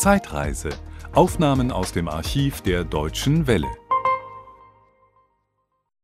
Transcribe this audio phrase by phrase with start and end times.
[0.00, 0.70] Zeitreise.
[1.12, 3.68] Aufnahmen aus dem Archiv der Deutschen Welle.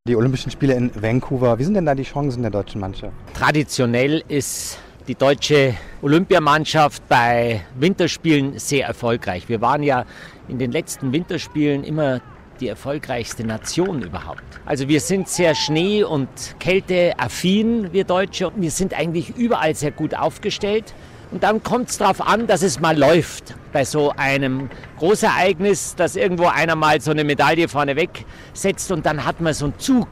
[0.07, 3.15] Die Olympischen Spiele in Vancouver, wie sind denn da die Chancen der deutschen Mannschaft?
[3.33, 5.73] Traditionell ist die deutsche
[6.03, 9.49] Olympiamannschaft bei Winterspielen sehr erfolgreich.
[9.49, 10.05] Wir waren ja
[10.47, 12.21] in den letzten Winterspielen immer
[12.59, 14.43] die erfolgreichste Nation überhaupt.
[14.67, 18.51] Also wir sind sehr Schnee- und Kälteaffin, wir Deutsche.
[18.55, 20.93] Wir sind eigentlich überall sehr gut aufgestellt.
[21.31, 23.55] Und dann kommt es darauf an, dass es mal läuft.
[23.73, 29.25] Bei so einem Großereignis, dass irgendwo einer mal so eine Medaille vorne wegsetzt und dann
[29.25, 30.07] hat man so einen Zug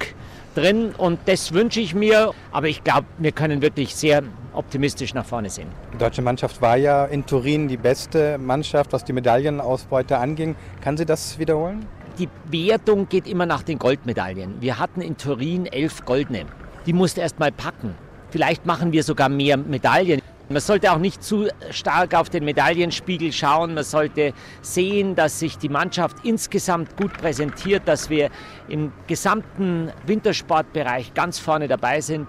[0.56, 0.94] drin.
[0.98, 2.34] Und das wünsche ich mir.
[2.52, 5.68] Aber ich glaube, wir können wirklich sehr optimistisch nach vorne sehen.
[5.94, 10.56] Die deutsche Mannschaft war ja in Turin die beste Mannschaft, was die Medaillenausbeute anging.
[10.82, 11.86] Kann sie das wiederholen?
[12.18, 14.62] Die Wertung geht immer nach den Goldmedaillen.
[14.62, 16.46] Wir hatten in Turin elf goldene.
[16.86, 17.96] Die musste erst mal packen.
[18.30, 20.22] Vielleicht machen wir sogar mehr Medaillen.
[20.48, 23.74] Man sollte auch nicht zu stark auf den Medaillenspiegel schauen.
[23.74, 28.30] Man sollte sehen, dass sich die Mannschaft insgesamt gut präsentiert, dass wir
[28.68, 32.28] im gesamten Wintersportbereich ganz vorne dabei sind.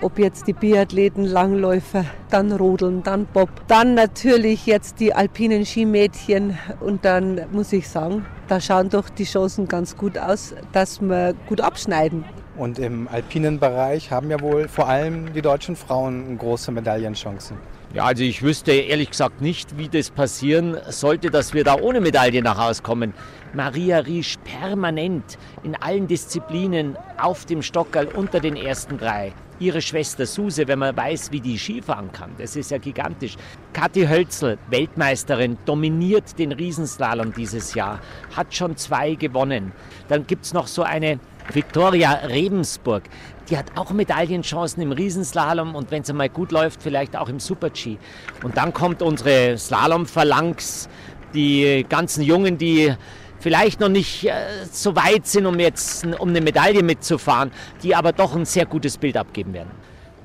[0.00, 6.56] Ob jetzt die Biathleten, Langläufer, dann Rodeln, dann Bob, dann natürlich jetzt die alpinen Skimädchen.
[6.78, 11.34] Und dann muss ich sagen, da schauen doch die Chancen ganz gut aus, dass wir
[11.48, 12.24] gut abschneiden.
[12.58, 17.56] Und im alpinen Bereich haben ja wohl vor allem die deutschen Frauen große Medaillenchancen.
[17.94, 22.00] Ja, also ich wüsste ehrlich gesagt nicht, wie das passieren sollte, dass wir da ohne
[22.00, 23.14] Medaille nach Hause kommen.
[23.54, 29.32] Maria Riesch permanent in allen Disziplinen auf dem Stockerl unter den ersten drei.
[29.60, 33.36] Ihre Schwester Suse, wenn man weiß, wie die Skifahren kann, das ist ja gigantisch.
[33.72, 38.00] Kathi Hölzel, Weltmeisterin, dominiert den Riesenslalom dieses Jahr,
[38.36, 39.72] hat schon zwei gewonnen.
[40.08, 41.18] Dann gibt es noch so eine
[41.52, 43.04] Viktoria Rebensburg,
[43.48, 47.40] die hat auch Medaillenchancen im Riesenslalom und wenn es einmal gut läuft, vielleicht auch im
[47.40, 47.96] Super-G.
[48.42, 50.88] Und dann kommt unsere Slalom-Phalanx,
[51.34, 52.94] die ganzen Jungen, die
[53.40, 54.32] vielleicht noch nicht äh,
[54.70, 57.50] so weit sind, um jetzt um eine Medaille mitzufahren,
[57.82, 59.70] die aber doch ein sehr gutes Bild abgeben werden.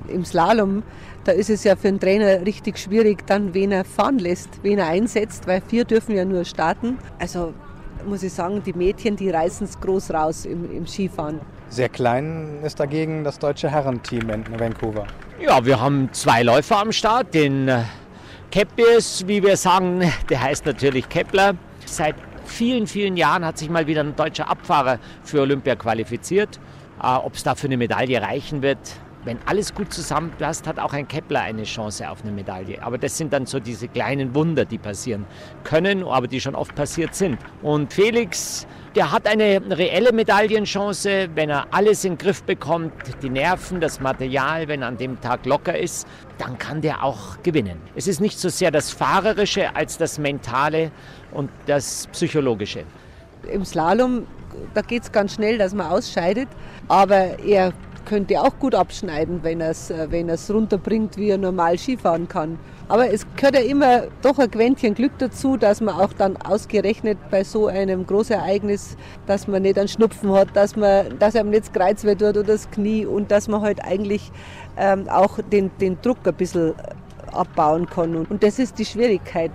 [0.07, 0.83] Im Slalom,
[1.23, 4.79] da ist es ja für einen Trainer richtig schwierig, dann wen er fahren lässt, wen
[4.79, 6.97] er einsetzt, weil vier dürfen ja nur starten.
[7.19, 7.53] Also
[8.05, 11.39] muss ich sagen, die Mädchen, die reißen es groß raus im, im Skifahren.
[11.69, 15.05] Sehr klein ist dagegen das deutsche Herrenteam in Vancouver.
[15.39, 17.33] Ja, wir haben zwei Läufer am Start.
[17.33, 17.83] Den äh,
[18.51, 21.55] Keppius, wie wir sagen, der heißt natürlich Kepler.
[21.85, 22.15] Seit
[22.45, 26.59] vielen, vielen Jahren hat sich mal wieder ein deutscher Abfahrer für Olympia qualifiziert.
[27.01, 28.77] Äh, Ob es dafür eine Medaille reichen wird,
[29.25, 32.81] wenn alles gut zusammenpasst, hat auch ein Kepler eine Chance auf eine Medaille.
[32.81, 35.25] Aber das sind dann so diese kleinen Wunder, die passieren
[35.63, 37.37] können, aber die schon oft passiert sind.
[37.61, 43.29] Und Felix, der hat eine reelle Medaillenchance, wenn er alles in den Griff bekommt, die
[43.29, 46.07] Nerven, das Material, wenn er an dem Tag locker ist,
[46.37, 47.81] dann kann der auch gewinnen.
[47.95, 50.91] Es ist nicht so sehr das Fahrerische als das Mentale
[51.31, 52.83] und das Psychologische.
[53.51, 54.27] Im Slalom,
[54.73, 56.47] da geht es ganz schnell, dass man ausscheidet,
[56.87, 57.73] aber er
[58.13, 62.59] könnte auch gut abschneiden, wenn er es wenn runterbringt, wie er normal Skifahren kann.
[62.87, 67.17] Aber es gehört ja immer doch ein Quäntchen Glück dazu, dass man auch dann ausgerechnet
[67.31, 71.63] bei so einem Großereignis, dass man nicht einen Schnupfen hat, dass, man, dass einem nicht
[71.63, 74.31] das Kreuz wird oder das Knie und dass man halt eigentlich
[74.77, 76.75] ähm, auch den, den Druck ein bisschen
[77.31, 78.15] abbauen kann.
[78.15, 79.53] Und das ist die Schwierigkeit,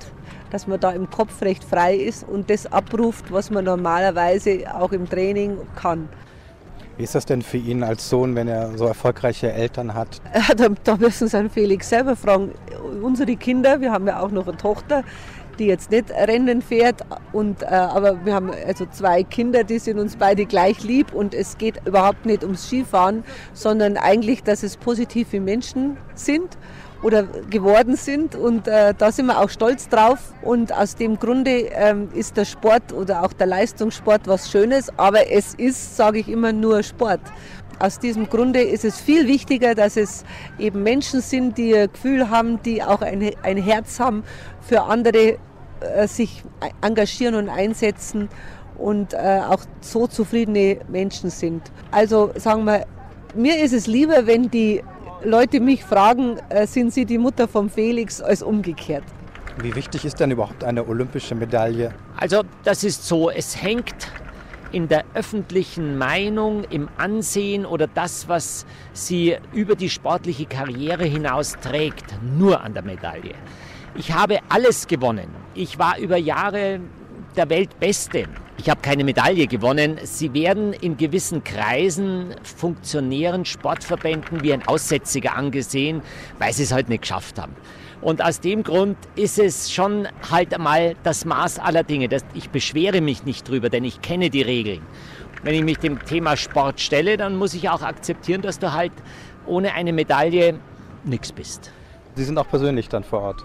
[0.51, 4.91] dass man da im Kopf recht frei ist und das abruft, was man normalerweise auch
[4.91, 6.09] im Training kann.
[6.99, 10.21] Wie ist das denn für ihn als Sohn, wenn er so erfolgreiche Eltern hat?
[10.57, 12.53] Da, da müssen Sie Felix selber fragen.
[13.01, 15.05] Unsere Kinder, wir haben ja auch noch eine Tochter,
[15.61, 20.01] die jetzt nicht Rennen fährt, und, äh, aber wir haben also zwei Kinder, die sind
[20.01, 23.23] uns beide gleich lieb und es geht überhaupt nicht ums Skifahren,
[23.53, 26.59] sondern eigentlich, dass es positive Menschen sind
[27.03, 31.69] oder geworden sind und äh, da sind wir auch stolz drauf und aus dem Grunde
[31.71, 36.29] ähm, ist der Sport oder auch der Leistungssport was Schönes, aber es ist, sage ich
[36.29, 37.21] immer, nur Sport.
[37.79, 40.25] Aus diesem Grunde ist es viel wichtiger, dass es
[40.59, 44.25] eben Menschen sind, die ein Gefühl haben, die auch ein, ein Herz haben
[44.61, 45.39] für andere,
[45.81, 46.43] äh, sich
[46.81, 48.29] engagieren und einsetzen
[48.77, 51.63] und äh, auch so zufriedene Menschen sind.
[51.93, 52.85] Also sagen wir,
[53.37, 54.83] mir ist es lieber, wenn die
[55.25, 59.03] Leute mich fragen, äh, sind Sie die Mutter von Felix, als umgekehrt.
[59.61, 61.93] Wie wichtig ist denn überhaupt eine olympische Medaille?
[62.17, 64.13] Also das ist so, es hängt
[64.71, 71.57] in der öffentlichen Meinung, im Ansehen oder das, was sie über die sportliche Karriere hinaus
[71.61, 73.35] trägt, nur an der Medaille.
[73.97, 75.29] Ich habe alles gewonnen.
[75.55, 76.79] Ich war über Jahre
[77.37, 78.27] der Weltbeste.
[78.61, 79.99] Ich habe keine Medaille gewonnen.
[80.03, 86.03] Sie werden in gewissen Kreisen, Funktionären, Sportverbänden wie ein Aussätziger angesehen,
[86.41, 87.55] weil sie es halt nicht geschafft haben.
[88.01, 92.09] Und aus dem Grund ist es schon halt einmal das Maß aller Dinge.
[92.09, 94.83] Das, ich beschwere mich nicht drüber, denn ich kenne die Regeln.
[95.45, 98.93] Wenn ich mich dem Thema Sport stelle, dann muss ich auch akzeptieren, dass du halt
[99.47, 100.59] ohne eine Medaille
[101.05, 101.71] nichts bist.
[102.17, 103.45] Sie sind auch persönlich dann vor Ort.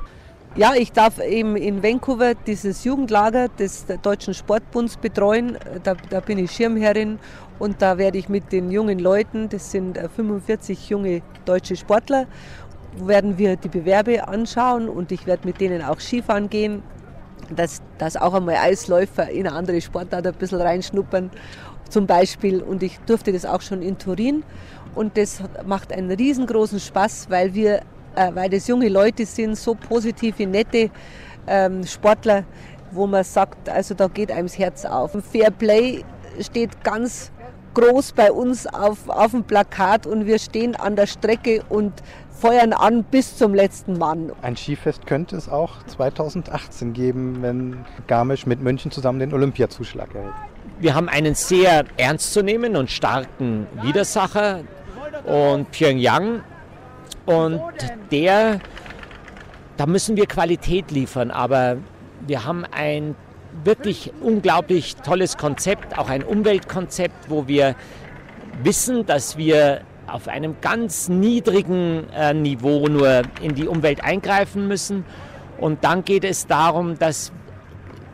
[0.55, 5.57] Ja, ich darf eben in Vancouver dieses Jugendlager des Deutschen Sportbunds betreuen.
[5.83, 7.17] Da, da, bin ich Schirmherrin
[7.57, 12.27] und da werde ich mit den jungen Leuten, das sind 45 äh, junge deutsche Sportler,
[12.97, 16.83] werden wir die Bewerbe anschauen und ich werde mit denen auch Skifahren gehen,
[17.49, 21.31] dass, dass auch einmal Eisläufer in eine andere Sportart ein bisschen reinschnuppern
[21.89, 22.61] zum Beispiel.
[22.61, 24.43] Und ich durfte das auch schon in Turin
[24.93, 27.81] und das macht einen riesengroßen Spaß, weil wir
[28.33, 30.89] weil das junge Leute sind, so positive, nette
[31.47, 32.43] ähm, Sportler,
[32.91, 35.11] wo man sagt, also da geht einem das Herz auf.
[35.31, 36.03] Fair Play
[36.39, 37.31] steht ganz
[37.73, 41.91] groß bei uns auf, auf dem Plakat und wir stehen an der Strecke und
[42.29, 44.31] feuern an bis zum letzten Mann.
[44.41, 50.33] Ein Skifest könnte es auch 2018 geben, wenn Garmisch mit München zusammen den Olympiazuschlag erhält.
[50.79, 54.61] Wir haben einen sehr ernstzunehmenden und starken Widersacher
[55.25, 56.41] und Pyongyang
[57.25, 57.61] und
[58.11, 58.59] der,
[59.77, 61.77] da müssen wir Qualität liefern, aber
[62.25, 63.15] wir haben ein
[63.63, 67.75] wirklich unglaublich tolles Konzept, auch ein Umweltkonzept, wo wir
[68.63, 75.05] wissen, dass wir auf einem ganz niedrigen äh, Niveau nur in die Umwelt eingreifen müssen.
[75.59, 77.31] Und dann geht es darum, dass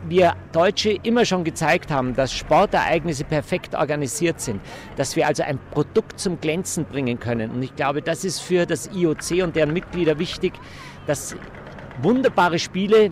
[0.08, 4.60] wir Deutsche immer schon gezeigt haben, dass Sportereignisse perfekt organisiert sind,
[4.96, 7.50] dass wir also ein Produkt zum Glänzen bringen können.
[7.50, 10.54] Und ich glaube, das ist für das IOC und deren Mitglieder wichtig,
[11.06, 11.36] dass
[12.02, 13.10] wunderbare Spiele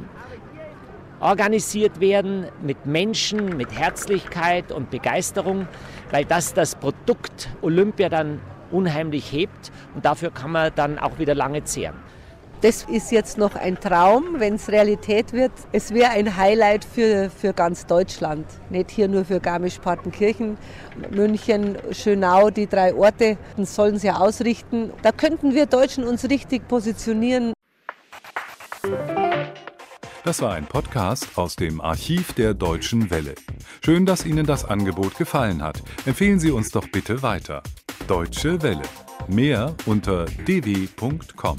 [1.20, 5.66] organisiert werden mit Menschen, mit Herzlichkeit und Begeisterung,
[6.10, 8.40] weil das das Produkt Olympia dann
[8.70, 11.96] unheimlich hebt und dafür kann man dann auch wieder lange zehren.
[12.60, 15.52] Das ist jetzt noch ein Traum, wenn es Realität wird.
[15.70, 18.46] Es wäre ein Highlight für, für ganz Deutschland.
[18.68, 20.58] Nicht hier nur für Garmisch-Partenkirchen,
[21.10, 24.92] München, Schönau, die drei Orte sollen sie ausrichten.
[25.02, 27.52] Da könnten wir Deutschen uns richtig positionieren.
[30.24, 33.36] Das war ein Podcast aus dem Archiv der Deutschen Welle.
[33.84, 35.80] Schön, dass Ihnen das Angebot gefallen hat.
[36.06, 37.62] Empfehlen Sie uns doch bitte weiter.
[38.08, 38.82] Deutsche Welle.
[39.28, 41.56] Mehr unter dw.com.